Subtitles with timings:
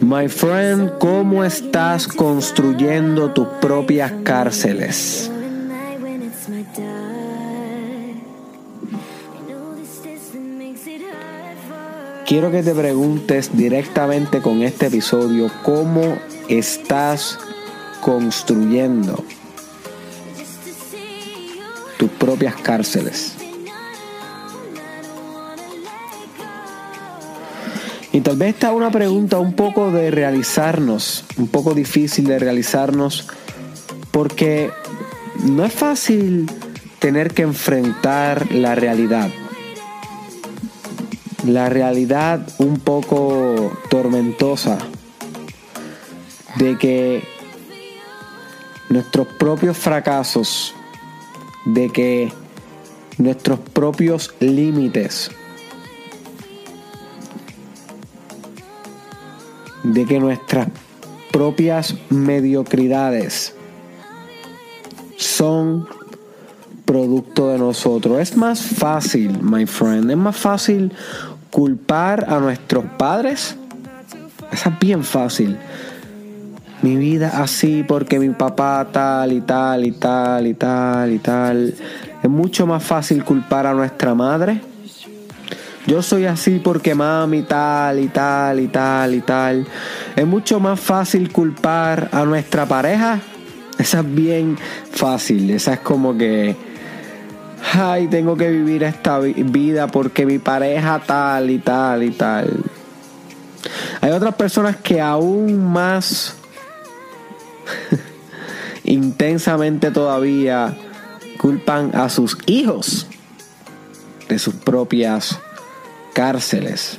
[0.00, 5.30] My friend, ¿cómo estás construyendo tus propias cárceles?
[12.24, 17.38] Quiero que te preguntes directamente con este episodio cómo estás
[18.00, 19.24] construyendo
[21.98, 23.47] tus propias cárceles.
[28.18, 33.28] Y tal vez está una pregunta un poco de realizarnos, un poco difícil de realizarnos,
[34.10, 34.72] porque
[35.44, 36.50] no es fácil
[36.98, 39.30] tener que enfrentar la realidad.
[41.46, 44.78] La realidad un poco tormentosa
[46.56, 47.22] de que
[48.88, 50.74] nuestros propios fracasos,
[51.66, 52.32] de que
[53.16, 55.30] nuestros propios límites,
[59.82, 60.68] de que nuestras
[61.32, 63.54] propias mediocridades
[65.16, 65.86] son
[66.84, 68.18] producto de nosotros.
[68.18, 70.92] Es más fácil, my friend, es más fácil
[71.50, 73.56] culpar a nuestros padres.
[74.50, 75.58] Esa es bien fácil
[76.82, 81.74] mi vida así porque mi papá tal y tal y tal y tal y tal.
[82.22, 84.60] Es mucho más fácil culpar a nuestra madre.
[85.88, 89.66] Yo soy así porque mami tal y tal y tal y tal.
[90.14, 93.20] Es mucho más fácil culpar a nuestra pareja.
[93.78, 94.58] Esa es bien
[94.92, 95.50] fácil.
[95.50, 96.54] Esa es como que,
[97.72, 102.64] ay, tengo que vivir esta vida porque mi pareja tal y tal y tal.
[104.02, 106.34] Hay otras personas que aún más
[108.84, 110.76] intensamente todavía
[111.38, 113.06] culpan a sus hijos
[114.28, 115.40] de sus propias
[116.18, 116.98] cárceles.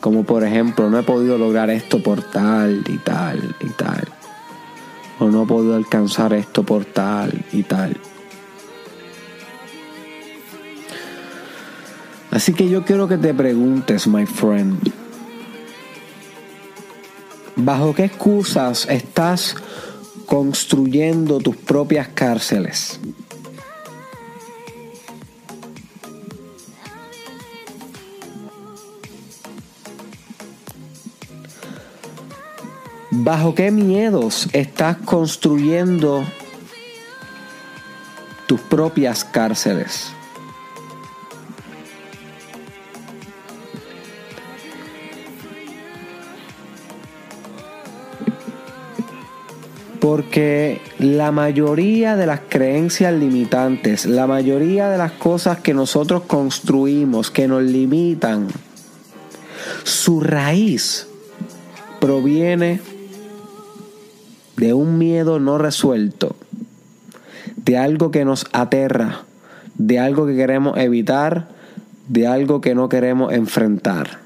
[0.00, 4.06] Como por ejemplo, no he podido lograr esto por tal y tal y tal.
[5.18, 7.96] O no he podido alcanzar esto por tal y tal.
[12.30, 14.78] Así que yo quiero que te preguntes, my friend,
[17.56, 19.56] ¿bajo qué excusas estás
[20.26, 23.00] construyendo tus propias cárceles.
[33.20, 36.24] ¿Bajo qué miedos estás construyendo
[38.46, 40.12] tus propias cárceles?
[50.00, 57.32] Porque la mayoría de las creencias limitantes, la mayoría de las cosas que nosotros construimos,
[57.32, 58.46] que nos limitan,
[59.82, 61.08] su raíz
[62.00, 62.80] proviene
[64.58, 66.36] de un miedo no resuelto,
[67.56, 69.22] de algo que nos aterra,
[69.76, 71.48] de algo que queremos evitar,
[72.08, 74.18] de algo que no queremos enfrentar.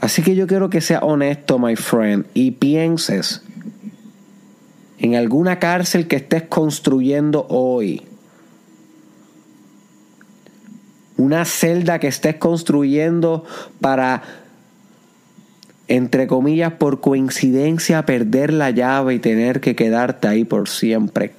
[0.00, 3.42] Así que yo quiero que seas honesto, my friend, y pienses
[4.98, 8.02] en alguna cárcel que estés construyendo hoy.
[11.18, 13.44] Una celda que estés construyendo
[13.80, 14.22] para,
[15.92, 21.34] entre comillas, por coincidencia, perder la llave y tener que quedarte ahí por siempre.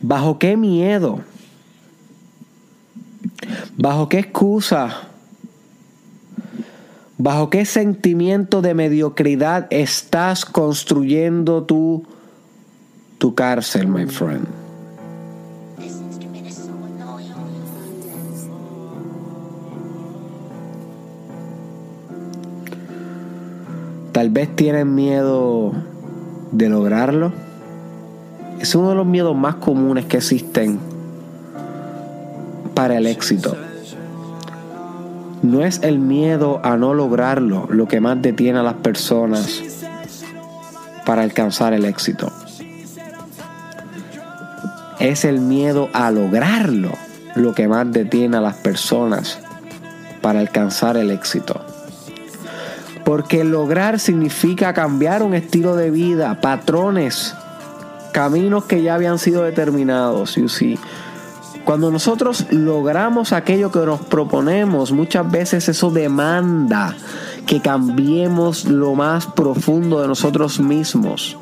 [0.00, 1.22] ¿Bajo qué miedo?
[3.76, 5.08] ¿Bajo qué excusa?
[7.18, 12.06] ¿Bajo qué sentimiento de mediocridad estás construyendo tu,
[13.18, 14.61] tu cárcel, my friend?
[24.22, 25.72] Tal vez tienen miedo
[26.52, 27.32] de lograrlo.
[28.60, 30.78] Es uno de los miedos más comunes que existen
[32.72, 33.56] para el éxito.
[35.42, 39.60] No es el miedo a no lograrlo lo que más detiene a las personas
[41.04, 42.30] para alcanzar el éxito.
[45.00, 46.92] Es el miedo a lograrlo
[47.34, 49.40] lo que más detiene a las personas
[50.20, 51.71] para alcanzar el éxito.
[53.04, 57.34] Porque lograr significa cambiar un estilo de vida, patrones,
[58.12, 60.36] caminos que ya habían sido determinados.
[60.36, 60.48] You.
[61.64, 66.96] Cuando nosotros logramos aquello que nos proponemos, muchas veces eso demanda
[67.46, 71.36] que cambiemos lo más profundo de nosotros mismos.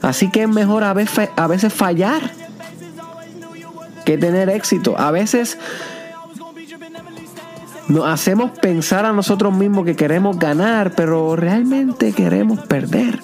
[0.00, 2.30] Así que es mejor a veces, fallar
[4.06, 4.98] que tener éxito.
[4.98, 5.58] A veces
[7.88, 13.20] nos hacemos pensar a nosotros mismos que queremos ganar, pero realmente queremos perder.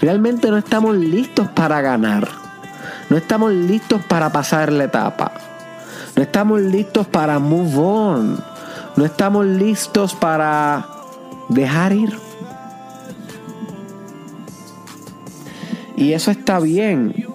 [0.00, 2.28] Realmente no estamos listos para ganar.
[3.10, 5.32] No estamos listos para pasar la etapa.
[6.16, 8.44] No estamos listos para move on.
[8.96, 10.86] No estamos listos para
[11.48, 12.18] dejar ir.
[15.96, 17.27] Y eso está bien.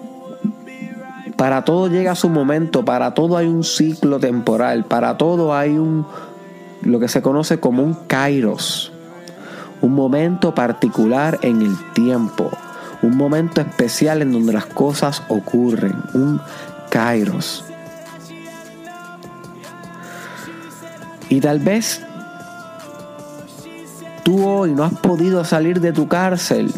[1.44, 6.06] Para todo llega su momento, para todo hay un ciclo temporal, para todo hay un
[6.80, 8.90] lo que se conoce como un kairos,
[9.82, 12.50] un momento particular en el tiempo,
[13.02, 16.40] un momento especial en donde las cosas ocurren, un
[16.88, 17.66] kairos.
[21.28, 22.00] Y tal vez
[24.22, 26.72] tú hoy no has podido salir de tu cárcel.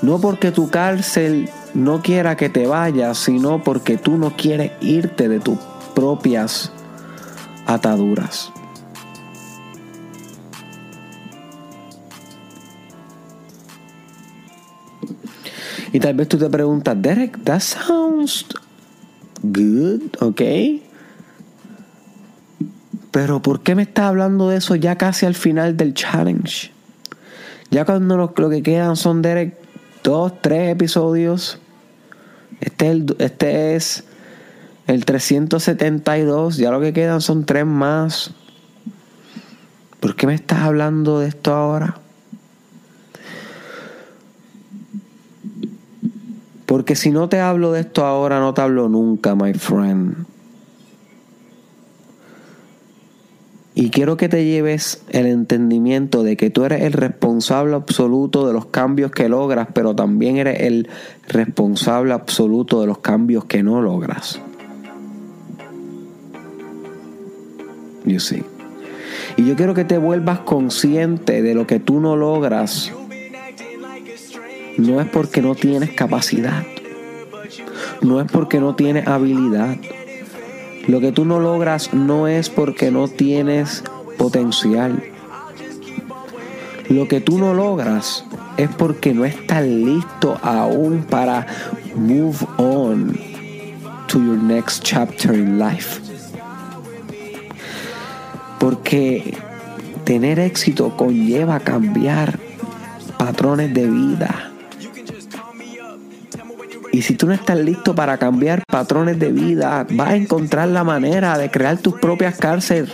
[0.00, 5.28] No porque tu cárcel no quiera que te vayas, sino porque tú no quieres irte
[5.28, 5.58] de tus
[5.94, 6.72] propias
[7.66, 8.52] ataduras.
[15.92, 18.46] Y tal vez tú te preguntas, Derek, that sounds
[19.42, 20.40] good, ¿ok?
[23.10, 26.70] Pero ¿por qué me estás hablando de eso ya casi al final del challenge?
[27.70, 29.61] Ya cuando lo, que quedan son, Derek,
[30.02, 31.58] dos, tres episodios.
[32.60, 34.04] Este es, el, este es
[34.86, 36.56] el 372.
[36.56, 38.32] Ya lo que quedan son tres más.
[40.00, 41.98] ¿Por qué me estás hablando de esto ahora?
[46.66, 50.31] Porque si no te hablo de esto ahora, no te hablo nunca, my friend.
[53.74, 58.52] Y quiero que te lleves el entendimiento de que tú eres el responsable absoluto de
[58.52, 60.90] los cambios que logras, pero también eres el
[61.26, 64.40] responsable absoluto de los cambios que no logras.
[68.04, 68.44] You see.
[69.36, 72.92] Y yo quiero que te vuelvas consciente de lo que tú no logras.
[74.76, 76.64] No es porque no tienes capacidad.
[78.02, 79.76] No es porque no tienes habilidad
[80.88, 83.84] lo que tú no logras no es porque no tienes
[84.18, 85.02] potencial.
[86.88, 88.24] Lo que tú no logras
[88.56, 91.46] es porque no estás listo aún para
[91.94, 93.16] move on
[94.08, 96.00] to your next chapter in life.
[98.58, 99.36] Porque
[100.04, 102.38] tener éxito conlleva cambiar
[103.18, 104.51] patrones de vida
[106.92, 110.84] y si tú no estás listo para cambiar patrones de vida, vas a encontrar la
[110.84, 112.90] manera de crear tus propias cárceles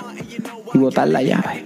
[0.73, 1.65] y botar la llave.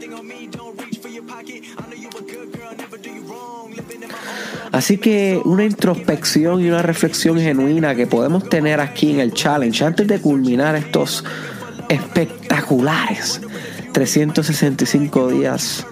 [4.73, 9.85] Así que una introspección y una reflexión genuina que podemos tener aquí en el challenge
[9.85, 11.23] antes de culminar estos
[11.91, 13.43] espectaculares
[13.93, 15.87] 365 días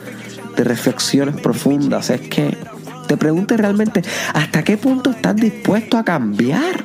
[0.57, 2.57] de reflexiones profundas es que
[3.11, 4.03] te pregunte realmente
[4.33, 6.85] hasta qué punto estás dispuesto a cambiar.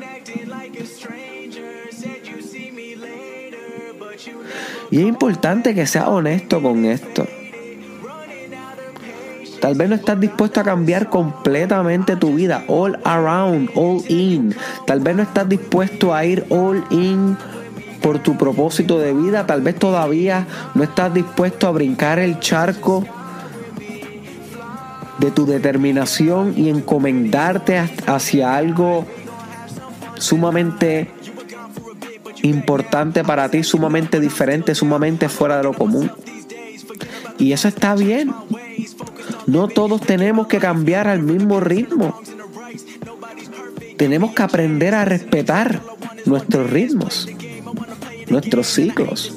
[4.89, 7.27] Y es importante que seas honesto con esto.
[9.62, 14.56] Tal vez no estás dispuesto a cambiar completamente tu vida, all around, all in.
[14.88, 17.38] Tal vez no estás dispuesto a ir all in
[18.01, 19.46] por tu propósito de vida.
[19.46, 23.05] Tal vez todavía no estás dispuesto a brincar el charco
[25.25, 29.08] de tu determinación y encomendarte hacia algo
[30.20, 31.10] sumamente
[32.44, 36.12] importante para ti, sumamente diferente, sumamente fuera de lo común.
[37.39, 38.32] Y eso está bien.
[39.48, 42.22] No todos tenemos que cambiar al mismo ritmo.
[43.98, 45.82] Tenemos que aprender a respetar
[46.25, 47.27] nuestros ritmos,
[48.27, 49.36] nuestros ciclos,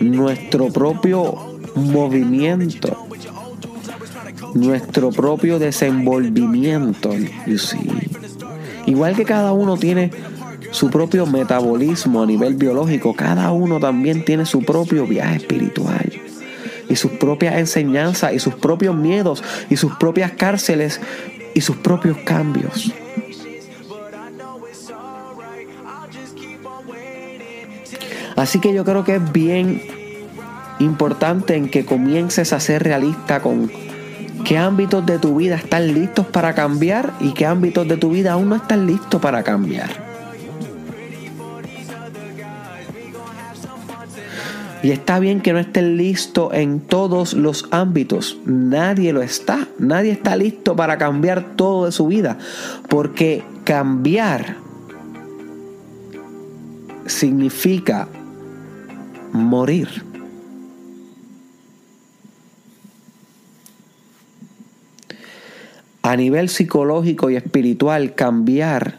[0.00, 3.11] nuestro propio movimiento
[4.54, 7.10] nuestro propio desenvolvimiento.
[8.86, 10.10] Igual que cada uno tiene
[10.70, 16.12] su propio metabolismo a nivel biológico, cada uno también tiene su propio viaje espiritual
[16.88, 21.00] y sus propias enseñanzas y sus propios miedos y sus propias cárceles
[21.54, 22.92] y sus propios cambios.
[28.36, 29.82] Así que yo creo que es bien
[30.78, 33.70] importante en que comiences a ser realista con
[34.44, 38.32] qué ámbitos de tu vida están listos para cambiar y qué ámbitos de tu vida
[38.32, 40.12] aún no están listos para cambiar.
[44.82, 48.38] Y está bien que no estés listo en todos los ámbitos.
[48.44, 49.68] Nadie lo está.
[49.78, 52.38] Nadie está listo para cambiar todo de su vida.
[52.88, 54.56] Porque cambiar
[57.06, 58.08] significa
[59.32, 60.11] morir.
[66.02, 68.98] A nivel psicológico y espiritual, cambiar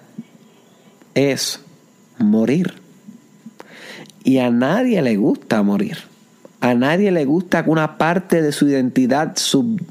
[1.16, 1.60] es
[2.18, 2.76] morir.
[4.24, 5.98] Y a nadie le gusta morir.
[6.62, 9.82] A nadie le gusta que una parte de su identidad sub,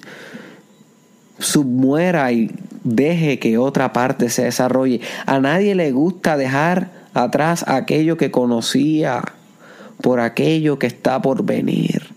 [1.38, 2.50] submuera y
[2.82, 5.02] deje que otra parte se desarrolle.
[5.26, 9.22] A nadie le gusta dejar atrás aquello que conocía
[10.00, 12.08] por aquello que está por venir.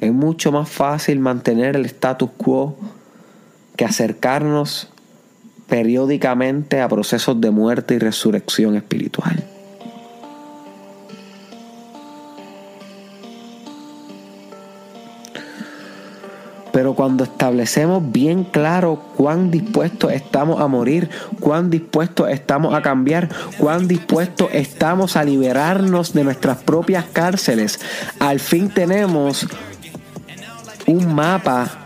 [0.00, 2.76] Es mucho más fácil mantener el status quo
[3.76, 4.88] que acercarnos
[5.68, 9.42] periódicamente a procesos de muerte y resurrección espiritual.
[16.72, 23.28] Pero cuando establecemos bien claro cuán dispuestos estamos a morir, cuán dispuestos estamos a cambiar,
[23.58, 27.78] cuán dispuestos estamos a liberarnos de nuestras propias cárceles,
[28.18, 29.46] al fin tenemos
[30.86, 31.81] un mapa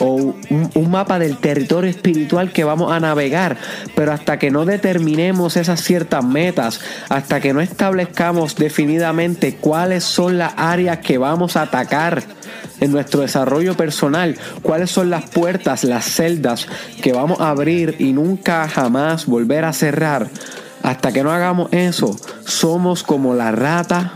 [0.00, 0.34] o
[0.74, 3.56] un, mapa del territorio espiritual que vamos a navegar.
[3.94, 10.38] Pero hasta que no determinemos esas ciertas metas, hasta que no establezcamos definidamente cuáles son
[10.38, 12.22] las áreas que vamos a atacar
[12.80, 16.66] en nuestro desarrollo personal, cuáles son las puertas, las celdas
[17.02, 20.28] que vamos a abrir y nunca jamás volver a cerrar,
[20.82, 24.14] hasta que no hagamos eso, somos como la rata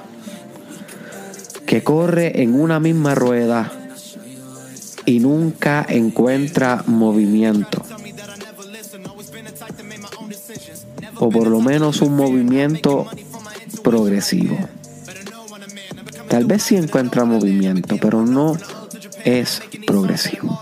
[1.67, 3.71] que corre en una misma rueda
[5.07, 7.83] y nunca encuentra movimiento.
[11.17, 13.07] O por lo menos un movimiento
[13.83, 14.57] progresivo.
[16.29, 18.57] Tal vez sí encuentra movimiento, pero no
[19.25, 20.61] es progresivo.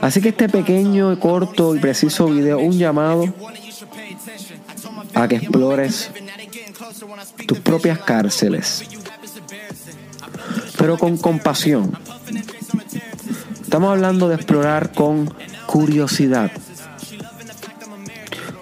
[0.00, 3.32] Así que este pequeño, corto y preciso video, un llamado
[5.14, 6.10] a que explores
[7.46, 8.84] tus propias cárceles,
[10.78, 11.98] pero con compasión.
[13.62, 15.32] Estamos hablando de explorar con
[15.66, 16.50] curiosidad,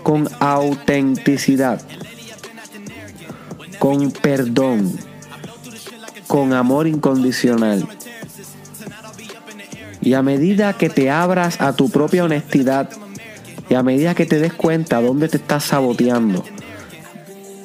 [0.03, 1.83] con autenticidad,
[3.79, 4.99] con perdón,
[6.27, 7.87] con amor incondicional.
[10.01, 12.91] Y a medida que te abras a tu propia honestidad
[13.69, 16.45] y a medida que te des cuenta dónde te estás saboteando,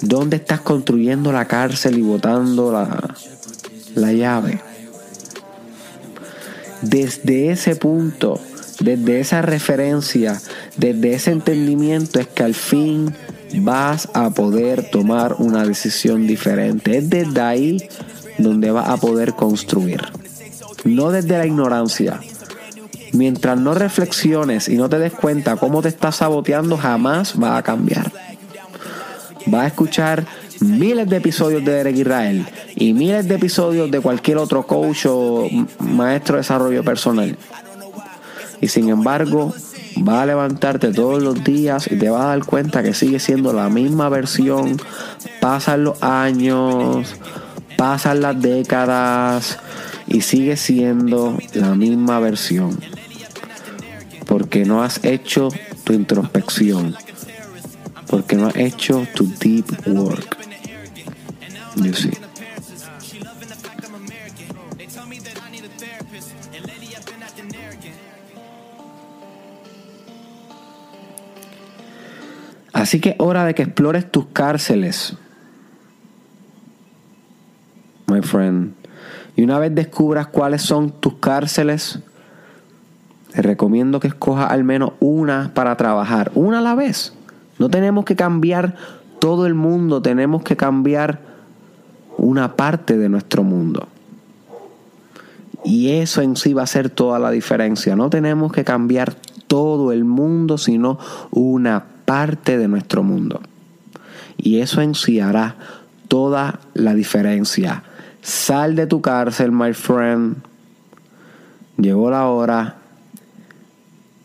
[0.01, 3.15] ¿Dónde estás construyendo la cárcel y botando la,
[3.95, 4.61] la llave?
[6.81, 8.39] Desde ese punto,
[8.79, 10.39] desde esa referencia,
[10.77, 13.13] desde ese entendimiento es que al fin
[13.55, 16.97] vas a poder tomar una decisión diferente.
[16.97, 17.89] Es desde ahí
[18.37, 20.01] donde vas a poder construir.
[20.85, 22.21] No desde la ignorancia.
[23.11, 27.63] Mientras no reflexiones y no te des cuenta cómo te estás saboteando, jamás va a
[27.63, 28.28] cambiar
[29.49, 30.25] vas a escuchar
[30.61, 35.47] miles de episodios de Derek Israel y miles de episodios de cualquier otro coach o
[35.79, 37.37] maestro de desarrollo personal.
[38.61, 39.53] Y sin embargo,
[39.97, 43.53] vas a levantarte todos los días y te vas a dar cuenta que sigue siendo
[43.53, 44.79] la misma versión.
[45.39, 47.15] Pasan los años,
[47.77, 49.59] pasan las décadas
[50.07, 52.77] y sigue siendo la misma versión.
[54.25, 55.49] Porque no has hecho
[55.85, 56.95] tu introspección
[58.09, 60.37] porque no has hecho tu deep work.
[72.73, 75.15] Así que hora de que explores tus cárceles,
[78.07, 78.73] my friend.
[79.35, 81.99] Y una vez descubras cuáles son tus cárceles,
[83.33, 87.13] te recomiendo que escojas al menos una para trabajar, una a la vez.
[87.59, 88.75] No tenemos que cambiar
[89.19, 91.19] todo el mundo, tenemos que cambiar
[92.17, 93.87] una parte de nuestro mundo.
[95.63, 97.95] Y eso en sí va a ser toda la diferencia.
[97.95, 99.13] No tenemos que cambiar
[99.47, 100.99] todo el mundo, sino
[101.31, 103.41] una parte de nuestro mundo.
[104.37, 105.55] Y eso en sí hará
[106.07, 107.83] toda la diferencia.
[108.21, 110.37] Sal de tu cárcel, my friend.
[111.77, 112.75] Llegó la hora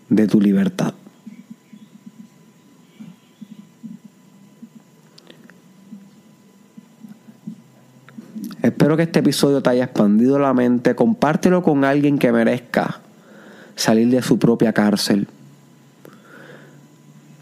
[0.08, 0.94] de tu libertad.
[8.64, 10.94] Espero que este episodio te haya expandido la mente.
[10.94, 13.02] Compártelo con alguien que merezca
[13.76, 15.28] salir de su propia cárcel.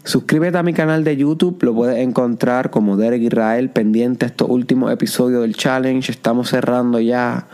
[0.03, 4.91] Suscríbete a mi canal de YouTube, lo puedes encontrar como Derek Israel, pendiente estos últimos
[4.91, 6.11] episodios del challenge.
[6.11, 7.47] Estamos cerrando ya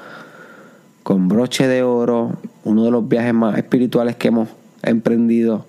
[1.04, 4.50] con broche de oro, uno de los viajes más espirituales que hemos
[4.82, 5.68] emprendido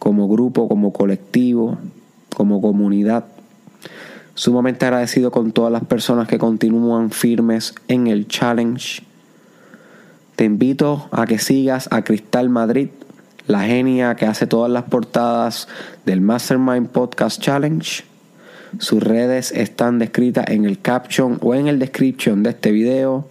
[0.00, 1.78] como grupo, como colectivo,
[2.34, 3.26] como comunidad.
[4.36, 9.02] Sumamente agradecido con todas las personas que continúan firmes en el challenge.
[10.36, 12.90] Te invito a que sigas a Cristal Madrid,
[13.46, 15.68] la genia que hace todas las portadas
[16.04, 18.04] del Mastermind Podcast Challenge.
[18.78, 23.26] Sus redes están descritas en el caption o en el description de este video.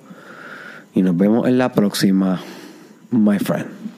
[0.95, 2.41] Y nos vemos en la próxima,
[3.11, 3.94] my friend.